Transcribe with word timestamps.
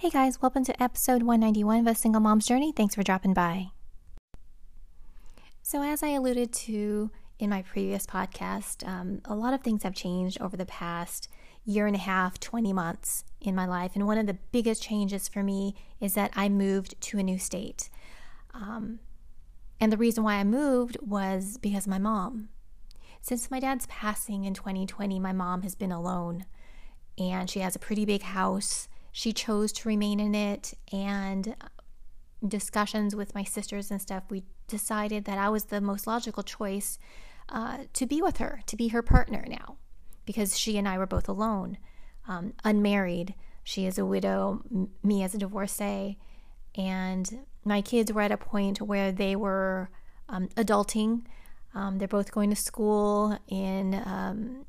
Hey 0.00 0.08
guys, 0.08 0.40
welcome 0.40 0.64
to 0.64 0.82
episode 0.82 1.24
191 1.24 1.80
of 1.80 1.86
A 1.86 1.94
Single 1.94 2.22
Mom's 2.22 2.46
Journey. 2.46 2.72
Thanks 2.72 2.94
for 2.94 3.02
dropping 3.02 3.34
by. 3.34 3.72
So, 5.60 5.82
as 5.82 6.02
I 6.02 6.08
alluded 6.08 6.54
to 6.54 7.10
in 7.38 7.50
my 7.50 7.60
previous 7.60 8.06
podcast, 8.06 8.88
um, 8.88 9.20
a 9.26 9.34
lot 9.34 9.52
of 9.52 9.60
things 9.60 9.82
have 9.82 9.94
changed 9.94 10.40
over 10.40 10.56
the 10.56 10.64
past 10.64 11.28
year 11.66 11.86
and 11.86 11.94
a 11.94 11.98
half, 11.98 12.40
20 12.40 12.72
months 12.72 13.24
in 13.42 13.54
my 13.54 13.66
life. 13.66 13.90
And 13.94 14.06
one 14.06 14.16
of 14.16 14.26
the 14.26 14.38
biggest 14.52 14.82
changes 14.82 15.28
for 15.28 15.42
me 15.42 15.74
is 16.00 16.14
that 16.14 16.30
I 16.34 16.48
moved 16.48 16.98
to 16.98 17.18
a 17.18 17.22
new 17.22 17.38
state. 17.38 17.90
Um, 18.54 19.00
and 19.80 19.92
the 19.92 19.98
reason 19.98 20.24
why 20.24 20.36
I 20.36 20.44
moved 20.44 20.96
was 21.02 21.58
because 21.58 21.86
my 21.86 21.98
mom. 21.98 22.48
Since 23.20 23.50
my 23.50 23.60
dad's 23.60 23.84
passing 23.88 24.46
in 24.46 24.54
2020, 24.54 25.20
my 25.20 25.34
mom 25.34 25.60
has 25.60 25.74
been 25.74 25.92
alone. 25.92 26.46
And 27.18 27.50
she 27.50 27.60
has 27.60 27.76
a 27.76 27.78
pretty 27.78 28.06
big 28.06 28.22
house 28.22 28.88
she 29.12 29.32
chose 29.32 29.72
to 29.72 29.88
remain 29.88 30.20
in 30.20 30.34
it 30.34 30.74
and 30.92 31.54
discussions 32.46 33.14
with 33.14 33.34
my 33.34 33.44
sisters 33.44 33.90
and 33.90 34.00
stuff 34.00 34.22
we 34.30 34.42
decided 34.66 35.24
that 35.24 35.38
i 35.38 35.48
was 35.48 35.64
the 35.64 35.80
most 35.80 36.06
logical 36.06 36.42
choice 36.42 36.98
uh, 37.50 37.78
to 37.92 38.06
be 38.06 38.22
with 38.22 38.38
her 38.38 38.60
to 38.66 38.76
be 38.76 38.88
her 38.88 39.02
partner 39.02 39.44
now 39.48 39.76
because 40.24 40.58
she 40.58 40.78
and 40.78 40.88
i 40.88 40.96
were 40.96 41.06
both 41.06 41.28
alone 41.28 41.76
um, 42.30 42.54
unmarried. 42.64 43.34
She 43.64 43.86
is 43.86 43.98
a 43.98 44.06
widow 44.06 44.62
m- 44.70 44.88
me 45.02 45.22
as 45.22 45.34
a 45.34 45.38
divorcee 45.38 46.16
and 46.76 47.46
my 47.64 47.82
kids 47.82 48.12
were 48.12 48.22
at 48.22 48.32
a 48.32 48.36
point 48.36 48.80
where 48.80 49.12
they 49.12 49.36
were 49.36 49.90
um, 50.28 50.48
adulting. 50.56 51.22
Um, 51.74 51.98
they're 51.98 52.08
both 52.08 52.32
going 52.32 52.50
to 52.50 52.56
school 52.56 53.38
in 53.48 53.94
um, 54.06 54.64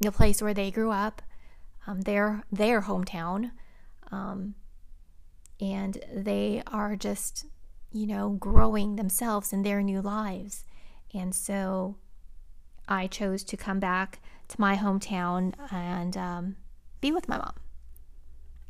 the 0.00 0.12
place 0.12 0.42
where 0.42 0.52
they 0.52 0.70
grew 0.70 0.90
up 0.90 1.22
um, 1.86 2.02
their 2.02 2.42
their 2.50 2.82
hometown, 2.82 3.52
um, 4.10 4.54
and 5.60 5.98
they 6.12 6.62
are 6.66 6.96
just 6.96 7.46
you 7.90 8.06
know 8.06 8.30
growing 8.30 8.96
themselves 8.96 9.52
in 9.52 9.62
their 9.62 9.82
new 9.82 10.00
lives, 10.00 10.64
and 11.12 11.34
so 11.34 11.96
I 12.88 13.06
chose 13.06 13.44
to 13.44 13.56
come 13.56 13.80
back 13.80 14.20
to 14.48 14.60
my 14.60 14.76
hometown 14.76 15.54
and 15.72 16.16
um, 16.16 16.56
be 17.00 17.10
with 17.10 17.28
my 17.28 17.38
mom, 17.38 17.54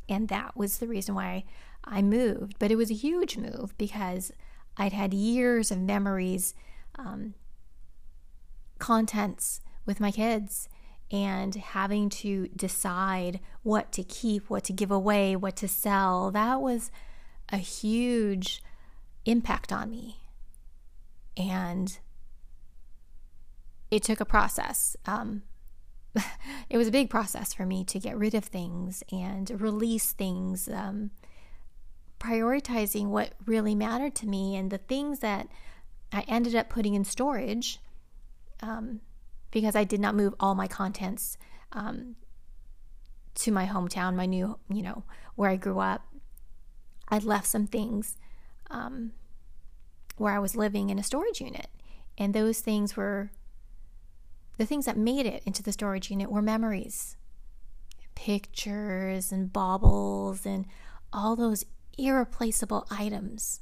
and 0.09 0.27
that 0.29 0.55
was 0.55 0.77
the 0.77 0.87
reason 0.87 1.15
why 1.15 1.45
I 1.83 2.01
moved. 2.01 2.55
But 2.59 2.71
it 2.71 2.75
was 2.75 2.91
a 2.91 2.95
huge 2.95 3.37
move 3.37 3.75
because 3.77 4.31
I'd 4.77 4.93
had 4.93 5.13
years 5.13 5.71
of 5.71 5.79
memories, 5.79 6.55
um, 6.95 7.35
contents 8.79 9.61
with 9.85 9.99
my 9.99 10.11
kids 10.11 10.67
and 11.13 11.53
having 11.53 12.09
to 12.09 12.47
decide 12.55 13.39
what 13.61 13.91
to 13.91 14.03
keep, 14.03 14.49
what 14.49 14.63
to 14.63 14.73
give 14.73 14.89
away, 14.89 15.35
what 15.35 15.55
to 15.55 15.67
sell, 15.67 16.31
that 16.31 16.59
was 16.59 16.89
a 17.49 17.57
huge 17.57 18.63
impact 19.23 19.71
on 19.71 19.91
me. 19.91 20.17
And 21.37 21.99
it 23.91 24.01
took 24.01 24.19
a 24.19 24.25
process. 24.25 24.97
Um, 25.05 25.43
it 26.69 26.77
was 26.77 26.87
a 26.87 26.91
big 26.91 27.11
process 27.11 27.53
for 27.53 27.67
me 27.67 27.83
to 27.85 27.99
get 27.99 28.17
rid 28.17 28.33
of 28.33 28.43
things 28.43 29.03
and 29.11 29.61
release 29.61 30.13
things, 30.13 30.67
um, 30.67 31.11
prioritizing 32.19 33.07
what 33.09 33.33
really 33.45 33.75
mattered 33.75 34.15
to 34.15 34.27
me 34.27 34.55
and 34.55 34.71
the 34.71 34.79
things 34.79 35.19
that 35.19 35.47
I 36.11 36.21
ended 36.27 36.55
up 36.55 36.69
putting 36.69 36.95
in 36.95 37.05
storage. 37.05 37.79
Um, 38.61 39.01
because 39.53 39.75
I 39.75 39.83
did 39.83 39.99
not 39.99 40.15
move 40.15 40.33
all 40.39 40.55
my 40.55 40.67
contents 40.67 41.37
um, 41.73 42.15
to 43.35 43.51
my 43.51 43.67
hometown, 43.67 44.15
my 44.15 44.25
new, 44.25 44.57
you 44.67 44.81
know, 44.81 45.03
where 45.35 45.49
I 45.49 45.57
grew 45.57 45.79
up. 45.79 46.07
I'd 47.09 47.23
left 47.23 47.45
some 47.45 47.67
things 47.67 48.17
um, 48.71 49.11
where 50.17 50.33
I 50.33 50.39
was 50.39 50.55
living 50.55 50.89
in 50.89 50.97
a 50.97 51.03
storage 51.03 51.39
unit. 51.39 51.67
And 52.17 52.33
those 52.33 52.61
things 52.61 52.97
were 52.97 53.31
the 54.57 54.65
things 54.65 54.85
that 54.85 54.97
made 54.97 55.27
it 55.27 55.43
into 55.45 55.61
the 55.61 55.71
storage 55.71 56.09
unit 56.09 56.31
were 56.31 56.41
memories, 56.41 57.15
pictures, 58.15 59.31
and 59.31 59.53
baubles, 59.53 60.47
and 60.47 60.65
all 61.11 61.35
those 61.35 61.63
irreplaceable 61.95 62.87
items. 62.89 63.61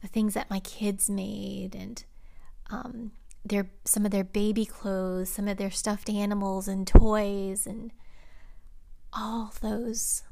The 0.00 0.08
things 0.08 0.34
that 0.34 0.50
my 0.50 0.60
kids 0.60 1.10
made, 1.10 1.74
and 1.74 2.04
um, 2.70 3.12
their 3.48 3.70
some 3.84 4.04
of 4.04 4.10
their 4.10 4.24
baby 4.24 4.64
clothes, 4.64 5.28
some 5.28 5.48
of 5.48 5.56
their 5.56 5.70
stuffed 5.70 6.08
animals 6.08 6.68
and 6.68 6.86
toys 6.86 7.66
and 7.66 7.92
all 9.12 9.52
those 9.60 10.22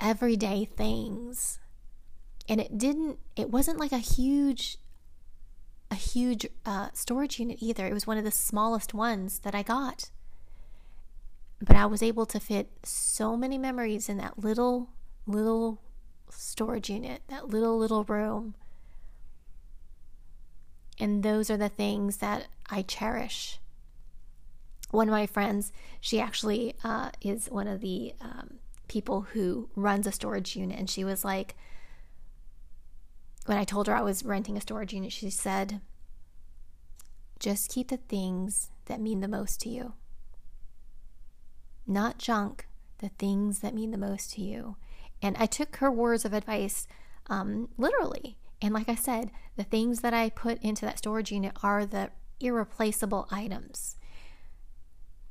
everyday 0.00 0.64
things. 0.64 1.58
And 2.48 2.60
it 2.60 2.78
didn't 2.78 3.18
it 3.36 3.50
wasn't 3.50 3.78
like 3.78 3.92
a 3.92 3.98
huge 3.98 4.78
a 5.90 5.94
huge 5.94 6.46
uh, 6.66 6.88
storage 6.92 7.38
unit 7.38 7.58
either. 7.60 7.86
It 7.86 7.94
was 7.94 8.06
one 8.06 8.18
of 8.18 8.24
the 8.24 8.30
smallest 8.30 8.92
ones 8.92 9.40
that 9.40 9.54
I 9.54 9.62
got. 9.62 10.10
But 11.60 11.76
I 11.76 11.86
was 11.86 12.02
able 12.02 12.26
to 12.26 12.38
fit 12.38 12.70
so 12.84 13.36
many 13.36 13.58
memories 13.58 14.08
in 14.08 14.18
that 14.18 14.38
little 14.38 14.90
little 15.26 15.80
storage 16.30 16.90
unit, 16.90 17.22
that 17.28 17.48
little 17.48 17.76
little 17.78 18.04
room 18.04 18.54
and 20.98 21.22
those 21.22 21.50
are 21.50 21.56
the 21.56 21.68
things 21.68 22.18
that 22.18 22.46
I 22.70 22.82
cherish. 22.82 23.58
One 24.90 25.08
of 25.08 25.12
my 25.12 25.26
friends, 25.26 25.72
she 26.00 26.20
actually 26.20 26.74
uh, 26.82 27.10
is 27.20 27.50
one 27.50 27.68
of 27.68 27.80
the 27.80 28.14
um, 28.20 28.54
people 28.88 29.22
who 29.32 29.68
runs 29.76 30.06
a 30.06 30.12
storage 30.12 30.56
unit, 30.56 30.78
and 30.78 30.88
she 30.88 31.04
was 31.04 31.24
like, 31.24 31.56
when 33.46 33.58
I 33.58 33.64
told 33.64 33.86
her 33.86 33.94
I 33.94 34.02
was 34.02 34.24
renting 34.24 34.56
a 34.56 34.60
storage 34.60 34.92
unit, 34.92 35.12
she 35.12 35.30
said, 35.30 35.80
just 37.38 37.70
keep 37.70 37.88
the 37.88 37.96
things 37.96 38.70
that 38.86 39.00
mean 39.00 39.20
the 39.20 39.28
most 39.28 39.60
to 39.62 39.68
you. 39.68 39.92
Not 41.86 42.18
junk, 42.18 42.66
the 42.98 43.10
things 43.10 43.60
that 43.60 43.74
mean 43.74 43.90
the 43.90 43.98
most 43.98 44.32
to 44.34 44.42
you. 44.42 44.76
And 45.22 45.36
I 45.38 45.46
took 45.46 45.76
her 45.76 45.90
words 45.90 46.24
of 46.24 46.32
advice 46.32 46.86
um, 47.28 47.68
literally. 47.76 48.36
And 48.60 48.74
like 48.74 48.88
I 48.88 48.94
said, 48.94 49.30
the 49.56 49.64
things 49.64 50.00
that 50.00 50.14
I 50.14 50.30
put 50.30 50.62
into 50.62 50.84
that 50.84 50.98
storage 50.98 51.30
unit 51.30 51.52
are 51.62 51.86
the 51.86 52.10
irreplaceable 52.40 53.28
items 53.30 53.96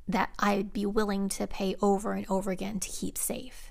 that 0.06 0.30
I'd 0.38 0.72
be 0.72 0.86
willing 0.86 1.28
to 1.30 1.46
pay 1.46 1.76
over 1.82 2.12
and 2.12 2.26
over 2.30 2.50
again 2.50 2.80
to 2.80 2.88
keep 2.88 3.18
safe. 3.18 3.70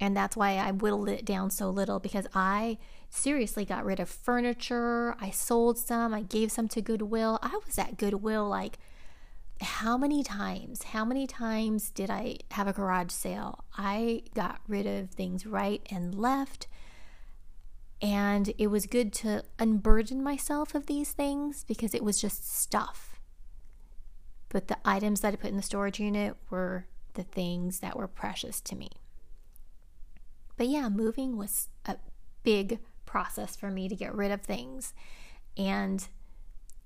And 0.00 0.16
that's 0.16 0.36
why 0.36 0.56
I 0.56 0.70
whittled 0.72 1.08
it 1.08 1.24
down 1.24 1.50
so 1.50 1.70
little 1.70 2.00
because 2.00 2.26
I 2.34 2.78
seriously 3.10 3.64
got 3.64 3.84
rid 3.84 4.00
of 4.00 4.08
furniture. 4.08 5.14
I 5.20 5.30
sold 5.30 5.78
some, 5.78 6.12
I 6.12 6.22
gave 6.22 6.50
some 6.50 6.68
to 6.68 6.82
Goodwill. 6.82 7.38
I 7.42 7.58
was 7.64 7.78
at 7.78 7.96
Goodwill 7.96 8.48
like, 8.48 8.78
how 9.60 9.96
many 9.96 10.24
times? 10.24 10.82
How 10.82 11.04
many 11.04 11.26
times 11.26 11.90
did 11.90 12.10
I 12.10 12.38
have 12.50 12.66
a 12.66 12.72
garage 12.72 13.12
sale? 13.12 13.64
I 13.78 14.22
got 14.34 14.60
rid 14.66 14.86
of 14.86 15.10
things 15.10 15.46
right 15.46 15.86
and 15.90 16.14
left 16.14 16.66
and 18.04 18.52
it 18.58 18.66
was 18.66 18.84
good 18.84 19.14
to 19.14 19.42
unburden 19.58 20.22
myself 20.22 20.74
of 20.74 20.84
these 20.84 21.12
things 21.12 21.64
because 21.66 21.94
it 21.94 22.04
was 22.04 22.20
just 22.20 22.54
stuff. 22.54 23.18
But 24.50 24.68
the 24.68 24.76
items 24.84 25.22
that 25.22 25.32
I 25.32 25.36
put 25.36 25.48
in 25.48 25.56
the 25.56 25.62
storage 25.62 25.98
unit 25.98 26.36
were 26.50 26.84
the 27.14 27.22
things 27.22 27.80
that 27.80 27.96
were 27.96 28.06
precious 28.06 28.60
to 28.60 28.76
me. 28.76 28.90
But 30.58 30.68
yeah, 30.68 30.90
moving 30.90 31.38
was 31.38 31.70
a 31.86 31.96
big 32.42 32.80
process 33.06 33.56
for 33.56 33.70
me 33.70 33.88
to 33.88 33.96
get 33.96 34.14
rid 34.14 34.30
of 34.30 34.42
things. 34.42 34.92
And 35.56 36.06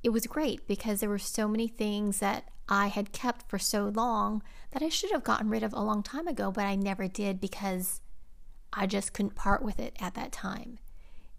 it 0.05 0.11
was 0.11 0.29
great 0.29 0.69
because 0.69 1.01
there 1.01 1.11
were 1.11 1.19
so 1.19 1.49
many 1.49 1.67
things 1.67 2.21
that 2.21 2.45
I 2.69 2.87
had 2.87 3.11
kept 3.11 3.51
for 3.51 3.59
so 3.59 3.89
long 3.89 4.41
that 4.71 4.85
I 4.85 4.89
should 4.89 5.11
have 5.11 5.25
gotten 5.25 5.51
rid 5.51 5.65
of 5.65 5.73
a 5.73 5.83
long 5.83 6.05
time 6.05 6.29
ago, 6.29 6.53
but 6.53 6.65
I 6.65 6.77
never 6.77 7.09
did 7.09 7.41
because 7.41 8.03
I 8.73 8.87
just 8.87 9.13
couldn't 9.13 9.35
part 9.35 9.65
with 9.65 9.81
it 9.81 9.97
at 9.99 10.15
that 10.15 10.31
time. 10.31 10.79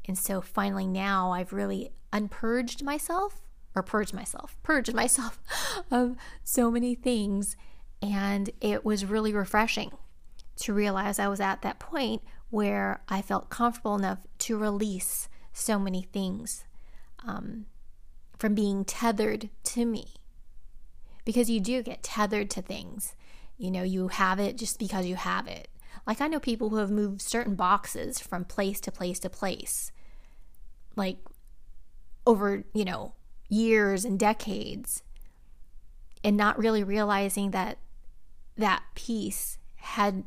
And 0.10 0.18
so 0.18 0.42
finally 0.42 0.88
now 0.88 1.34
I've 1.34 1.54
really 1.54 1.92
unpurged 2.12 2.82
myself 2.82 3.44
or 3.76 3.84
purged 3.84 4.12
myself, 4.12 4.58
purged 4.64 4.92
myself 4.92 5.40
of 5.92 6.16
so 6.44 6.72
many 6.72 6.96
things. 6.96 7.56
And 8.02 8.50
it 8.60 8.84
was 8.84 9.06
really 9.06 9.34
refreshing 9.34 9.92
to 10.62 10.74
realize 10.74 11.20
I 11.20 11.28
was 11.28 11.40
at 11.40 11.62
that 11.62 11.78
point 11.78 12.24
where 12.50 13.04
I 13.08 13.22
felt 13.22 13.52
comfortable 13.52 13.94
enough 13.94 14.26
to 14.40 14.58
release 14.58 15.30
so 15.54 15.78
many 15.78 16.02
things 16.02 16.66
um, 17.24 17.68
from 18.40 18.56
being 18.56 18.86
tethered 18.86 19.52
to 19.66 19.86
me. 19.86 20.16
Because 21.24 21.52
you 21.52 21.60
do 21.60 21.84
get 21.84 22.02
tethered 22.02 22.50
to 22.50 22.64
things. 22.64 23.14
You 23.60 23.70
know, 23.70 23.84
you 23.84 24.08
have 24.08 24.40
it 24.40 24.58
just 24.58 24.80
because 24.80 25.06
you 25.06 25.18
have 25.18 25.48
it. 25.48 25.68
Like 26.08 26.20
I 26.20 26.28
know 26.28 26.40
people 26.40 26.70
who 26.70 26.78
have 26.78 26.90
moved 26.90 27.22
certain 27.22 27.54
boxes 27.54 28.20
from 28.20 28.44
place 28.44 28.80
to 28.80 28.92
place 28.92 29.20
to 29.20 29.30
place 29.30 29.92
like 30.96 31.18
over, 32.26 32.64
you 32.74 32.86
know, 32.86 33.14
years 33.48 34.06
and 34.06 34.20
decades 34.20 35.04
and 36.24 36.38
not 36.38 36.58
really 36.58 36.84
realizing 36.84 37.52
that 37.52 37.78
that 38.58 38.84
piece 38.94 39.58
had 39.78 40.24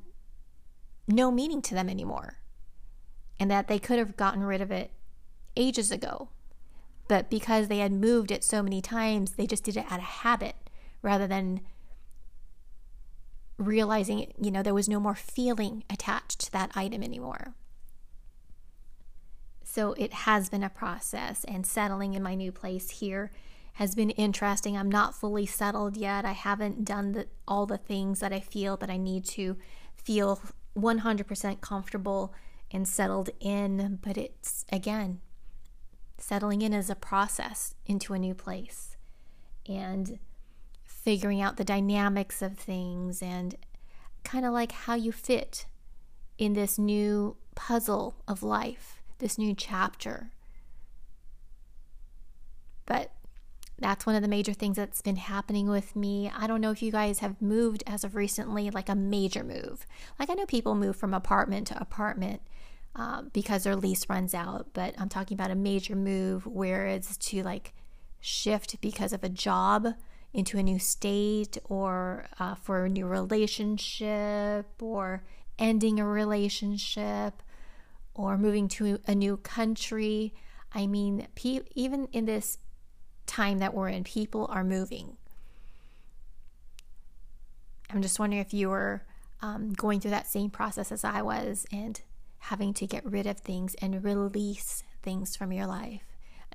no 1.07 1.31
meaning 1.31 1.63
to 1.63 1.75
them 1.75 1.89
anymore 1.89 2.39
and 3.39 3.51
that 3.51 3.69
they 3.69 3.79
could 3.79 3.99
have 3.99 4.17
gotten 4.17 4.43
rid 4.43 4.61
of 4.61 4.71
it 4.71 4.91
ages 5.57 5.91
ago. 5.91 6.29
But 7.09 7.29
because 7.29 7.69
they 7.69 7.79
had 7.79 7.93
moved 7.93 8.31
it 8.31 8.43
so 8.45 8.63
many 8.63 8.81
times, 8.81 9.33
they 9.33 9.47
just 9.47 9.65
did 9.65 9.77
it 9.77 9.87
out 9.91 9.99
of 9.99 10.05
habit 10.05 10.57
rather 11.03 11.27
than 11.27 11.61
realizing, 13.59 14.33
you 14.41 14.51
know, 14.51 14.63
there 14.63 14.75
was 14.75 14.89
no 14.89 15.01
more 15.01 15.15
feeling 15.15 15.85
attached 15.91 16.41
to 16.41 16.53
that 16.53 16.71
item 16.75 17.03
anymore. 17.03 17.55
So 19.75 19.95
it 19.95 20.13
has 20.13 20.51
been 20.51 20.63
a 20.63 20.69
process, 20.69 21.45
and 21.45 21.67
settling 21.67 22.13
in 22.13 22.23
my 22.23 22.35
new 22.35 22.53
place 22.53 22.91
here 22.91 23.33
has 23.77 23.95
been 23.95 24.11
interesting. 24.11 24.77
I'm 24.77 24.91
not 24.91 25.15
fully 25.15 25.47
settled 25.47 25.97
yet. 25.97 26.27
I 26.27 26.33
haven't 26.33 26.85
done 26.85 27.13
the, 27.13 27.27
all 27.49 27.65
the 27.65 27.79
things 27.79 28.21
that 28.21 28.35
I 28.35 28.41
feel 28.41 28.77
that 28.77 28.91
I 28.91 28.99
need 28.99 29.25
to 29.29 29.57
feel 29.95 30.43
100% 30.77 31.63
comfortable 31.63 32.35
and 32.71 32.87
settled 32.87 33.31
in, 33.41 33.99
but 34.03 34.19
it's 34.19 34.67
again, 34.71 35.23
settling 36.19 36.61
in 36.61 36.75
is 36.75 36.91
a 36.91 36.95
process 36.95 37.75
into 37.87 38.13
a 38.13 38.19
new 38.19 38.35
place 38.35 38.99
and 39.67 40.19
figuring 40.85 41.41
out 41.41 41.57
the 41.57 41.65
dynamics 41.65 42.43
of 42.43 42.59
things 42.59 43.23
and 43.23 43.55
kind 44.23 44.45
of 44.45 44.53
like 44.53 44.73
how 44.73 44.95
you 44.95 45.13
fit 45.13 45.65
in 46.37 46.53
this 46.53 46.79
new 46.79 47.39
puzzle 47.55 48.17
of 48.29 48.43
life, 48.43 49.02
this 49.23 49.39
new 49.39 49.55
chapter. 49.55 50.31
But 52.85 53.13
that's 53.79 54.05
one 54.05 54.15
of 54.15 54.23
the 54.23 54.29
major 54.29 54.53
things 54.53 54.77
that's 54.77 55.01
been 55.01 55.17
happening 55.17 55.69
with 55.69 55.97
me. 55.97 56.31
I 56.37 56.47
don't 56.47 56.61
know 56.61 56.71
if 56.71 56.83
you 56.83 56.93
guys 56.93 57.21
have 57.21 57.41
moved 57.41 57.83
as 57.87 58.05
of 58.05 58.15
recently, 58.15 58.69
like 58.71 58.89
a 58.89 58.95
major 58.95 59.43
move. 59.43 59.87
Like 60.19 60.29
I 60.29 60.35
know 60.35 60.45
people 60.45 60.75
move 60.75 60.97
from 60.97 61.15
apartment 61.15 61.69
to 61.69 61.81
apartment 61.81 62.43
uh, 62.95 63.23
because 63.33 63.65
their 63.65 63.77
lease 63.77 64.09
runs 64.11 64.35
out, 64.35 64.69
but 64.75 64.95
I'm 64.99 65.09
talking 65.09 65.35
about 65.37 65.51
a 65.51 65.57
major 65.57 65.97
move 65.97 66.47
where 66.47 66.87
it's 66.87 67.17
to 67.17 67.43
like 67.43 67.73
shift 68.21 68.81
because 68.81 69.13
of 69.13 69.25
a 69.25 69.29
job 69.29 69.95
into 70.35 70.59
a 70.59 70.63
new 70.63 70.79
state 70.79 71.59
or 71.65 72.27
uh, 72.39 72.55
for 72.55 72.85
a 72.85 72.89
new 72.89 73.07
relationship 73.07 74.67
or 74.81 75.23
ending 75.59 76.01
a 76.01 76.07
relationship 76.07 77.43
or 78.15 78.37
moving 78.39 78.69
to 78.69 78.99
a 79.07 79.15
new 79.15 79.37
country. 79.39 80.35
I 80.75 80.87
mean, 80.87 81.27
pe- 81.35 81.61
even 81.75 82.09
in 82.13 82.25
this 82.25 82.59
time 83.27 83.59
that 83.59 83.75
we're 83.75 83.89
in, 83.89 84.05
people 84.05 84.47
are 84.51 84.65
moving. 84.65 85.17
I'm 87.91 88.03
just 88.03 88.19
wondering 88.19 88.41
if 88.41 88.55
you 88.55 88.71
were 88.71 89.03
um, 89.41 89.73
going 89.73 90.01
through 90.01 90.13
that 90.13 90.27
same 90.27 90.51
process 90.51 90.93
as 90.93 91.05
I 91.05 91.23
was 91.23 91.67
and 91.73 92.01
having 92.39 92.73
to 92.75 92.87
get 92.87 93.05
rid 93.05 93.27
of 93.27 93.39
things 93.39 93.75
and 93.77 94.03
release 94.03 94.83
things 95.03 95.37
from 95.37 95.53
your 95.53 95.67
life. 95.67 96.03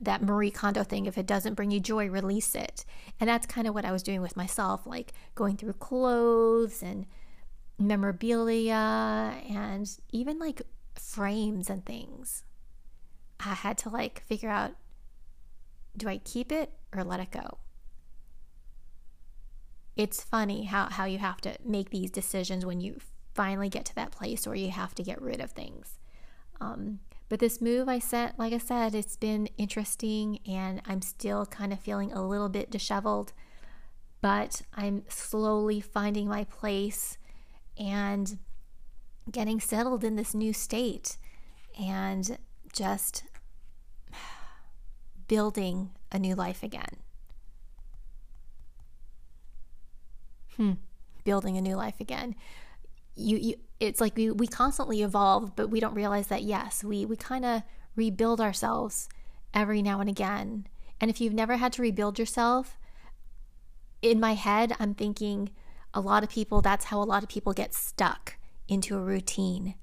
That 0.02 0.22
Marie 0.22 0.52
Kondo 0.52 0.84
thing, 0.84 1.06
if 1.06 1.18
it 1.18 1.26
doesn't 1.26 1.56
bring 1.56 1.72
you 1.72 1.80
joy, 1.80 2.08
release 2.10 2.54
it. 2.56 2.86
And 3.20 3.30
that's 3.30 3.48
kind 3.48 3.68
of 3.68 3.74
what 3.74 3.86
I 3.86 3.92
was 3.92 4.04
doing 4.04 4.22
with 4.22 4.38
myself, 4.38 4.86
like 4.86 5.14
going 5.34 5.58
through 5.58 5.74
clothes 5.74 6.84
and 6.84 7.06
memorabilia 7.80 8.74
and 9.50 9.90
even 10.12 10.40
like 10.40 10.62
frames 11.00 11.70
and 11.70 11.86
things. 11.86 12.44
I 13.40 13.54
had 13.54 13.78
to 13.80 13.90
like 13.90 14.22
figure 14.22 14.50
out 14.50 14.72
do 15.96 16.08
I 16.08 16.20
keep 16.20 16.52
it 16.52 16.72
or 16.96 17.04
let 17.04 17.20
it 17.20 17.32
go? 17.32 17.58
It's 19.96 20.24
funny 20.24 20.66
how, 20.66 20.90
how 20.90 21.06
you 21.06 21.18
have 21.18 21.42
to 21.42 21.58
make 21.66 21.90
these 21.90 22.12
decisions 22.12 22.66
when 22.66 22.82
you 22.82 22.98
finally 23.34 23.68
get 23.68 23.86
to 23.86 23.96
that 23.96 24.12
place 24.12 24.46
where 24.46 24.56
you 24.56 24.70
have 24.70 24.94
to 24.96 25.04
get 25.04 25.22
rid 25.22 25.42
of 25.42 25.52
things. 25.52 25.98
Um, 26.62 27.00
but 27.30 27.40
this 27.40 27.62
move 27.62 27.90
I 27.90 28.00
said, 28.00 28.34
like 28.38 28.54
I 28.54 28.58
said, 28.60 28.96
it's 28.96 29.16
been 29.18 29.48
interesting 29.58 30.40
and 30.48 30.82
I'm 30.86 31.02
still 31.02 31.46
kind 31.48 31.74
of 31.74 31.80
feeling 31.80 32.14
a 32.14 32.26
little 32.26 32.48
bit 32.48 32.70
disheveled, 32.70 33.34
but 34.22 34.62
I'm 34.74 35.04
slowly 35.08 35.82
finding 35.82 36.28
my 36.28 36.44
place 36.46 37.18
and 37.78 38.38
getting 39.32 39.60
settled 39.60 40.04
in 40.04 40.16
this 40.16 40.34
new 40.34 40.54
state 40.54 41.18
and 41.80 42.38
just 42.74 43.24
building 45.28 45.92
a 46.12 46.20
new 46.20 46.36
life 46.36 46.64
again. 46.64 46.98
Hmm, 50.56 50.74
building 51.24 51.58
a 51.58 51.62
new 51.62 51.76
life 51.76 52.00
again. 52.00 52.36
You, 53.16 53.38
you 53.38 53.56
it's 53.80 54.02
like 54.02 54.16
we, 54.16 54.32
we 54.32 54.48
constantly 54.48 55.04
evolve, 55.04 55.56
but 55.56 55.70
we 55.70 55.80
don't 55.80 55.94
realize 55.94 56.28
that 56.28 56.44
yes, 56.44 56.84
we, 56.84 57.06
we 57.06 57.16
kind 57.16 57.46
of 57.46 57.62
rebuild 57.96 58.42
ourselves 58.42 59.08
every 59.54 59.82
now 59.82 60.00
and 60.00 60.10
again. 60.10 60.68
And 61.00 61.12
if 61.12 61.22
you've 61.22 61.34
never 61.34 61.58
had 61.58 61.74
to 61.74 61.84
rebuild 61.84 62.18
yourself, 62.18 62.78
in 64.02 64.20
my 64.20 64.34
head, 64.34 64.74
I'm 64.80 64.96
thinking 64.96 65.52
a 65.94 66.02
lot 66.02 66.24
of 66.24 66.30
people, 66.30 66.62
that's 66.62 66.86
how 66.86 67.02
a 67.02 67.06
lot 67.06 67.22
of 67.22 67.30
people 67.30 67.54
get 67.54 67.74
stuck 67.74 68.37
into 68.68 68.98
a 68.98 69.02
routine 69.02 69.76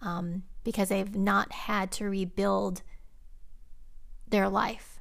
um, 0.00 0.42
because 0.64 0.88
they've 0.88 1.14
not 1.14 1.52
had 1.52 1.90
to 1.92 2.04
rebuild 2.04 2.82
their 4.28 4.48
life. 4.48 5.00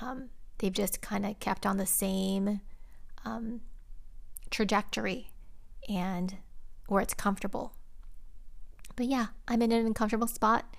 Um, 0.00 0.30
they've 0.58 0.72
just 0.72 1.00
kind 1.00 1.26
of 1.26 1.38
kept 1.40 1.66
on 1.66 1.76
the 1.76 1.86
same 1.86 2.60
um, 3.24 3.60
trajectory 4.50 5.30
and 5.88 6.36
where 6.86 7.02
it's 7.02 7.14
comfortable. 7.14 7.74
But 8.96 9.06
yeah, 9.06 9.26
I'm 9.48 9.62
in 9.62 9.72
an 9.72 9.86
uncomfortable 9.86 10.26
spot. 10.26 10.76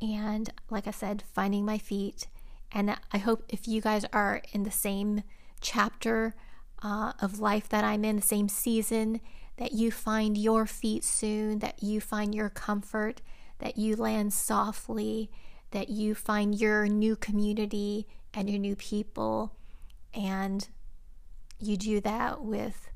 And 0.00 0.50
like 0.70 0.86
I 0.86 0.90
said, 0.90 1.24
finding 1.32 1.64
my 1.64 1.78
feet. 1.78 2.26
And 2.72 2.96
I 3.12 3.18
hope 3.18 3.44
if 3.48 3.66
you 3.66 3.80
guys 3.80 4.04
are 4.12 4.42
in 4.52 4.64
the 4.64 4.70
same 4.70 5.22
chapter 5.60 6.34
uh, 6.82 7.12
of 7.20 7.40
life 7.40 7.68
that 7.70 7.84
I'm 7.84 8.04
in, 8.04 8.16
the 8.16 8.22
same 8.22 8.48
season, 8.48 9.20
that 9.58 9.72
you 9.72 9.90
find 9.90 10.36
your 10.36 10.66
feet 10.66 11.04
soon, 11.04 11.60
that 11.60 11.82
you 11.82 12.00
find 12.00 12.34
your 12.34 12.50
comfort, 12.50 13.22
that 13.58 13.78
you 13.78 13.96
land 13.96 14.32
softly, 14.32 15.30
that 15.70 15.88
you 15.88 16.14
find 16.14 16.58
your 16.60 16.86
new 16.86 17.16
community 17.16 18.06
and 18.34 18.50
your 18.50 18.58
new 18.58 18.76
people, 18.76 19.56
and 20.14 20.68
you 21.58 21.76
do 21.76 22.00
that 22.00 22.42
with 22.42 22.88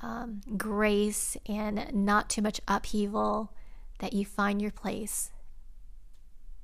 um, 0.00 0.42
grace 0.56 1.36
and 1.46 1.92
not 1.92 2.28
too 2.28 2.42
much 2.42 2.60
upheaval, 2.68 3.52
that 3.98 4.12
you 4.12 4.24
find 4.24 4.62
your 4.62 4.70
place 4.70 5.30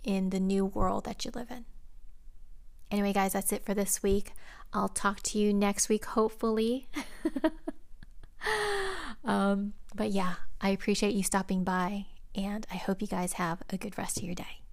in 0.05 0.31
the 0.31 0.39
new 0.41 0.65
world 0.65 1.05
that 1.05 1.25
you 1.25 1.31
live 1.35 1.51
in. 1.51 1.65
Anyway, 2.91 3.13
guys, 3.13 3.33
that's 3.33 3.53
it 3.53 3.65
for 3.65 3.75
this 3.75 4.03
week. 4.03 4.33
I'll 4.73 4.89
talk 4.89 5.21
to 5.23 5.39
you 5.39 5.53
next 5.53 5.89
week, 5.89 6.05
hopefully. 6.05 6.89
um, 9.25 9.75
but 9.95 10.11
yeah, 10.11 10.35
I 10.61 10.71
appreciate 10.71 11.15
you 11.15 11.23
stopping 11.23 11.65
by, 11.65 12.07
and 12.35 12.67
I 12.71 12.77
hope 12.77 13.01
you 13.01 13.09
guys 13.09 13.35
have 13.35 13.63
a 13.71 13.77
good 13.77 13.97
rest 13.99 14.19
of 14.19 14.25
your 14.25 14.35
day. 14.35 14.64